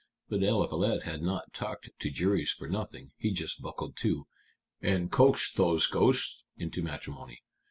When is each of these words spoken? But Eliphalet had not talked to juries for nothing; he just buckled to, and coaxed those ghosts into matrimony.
But 0.29 0.41
Eliphalet 0.41 1.03
had 1.03 1.21
not 1.21 1.53
talked 1.53 1.91
to 1.99 2.09
juries 2.09 2.49
for 2.49 2.67
nothing; 2.67 3.11
he 3.17 3.31
just 3.31 3.61
buckled 3.61 3.95
to, 3.97 4.25
and 4.81 5.11
coaxed 5.11 5.57
those 5.57 5.85
ghosts 5.85 6.43
into 6.57 6.81
matrimony. 6.81 7.43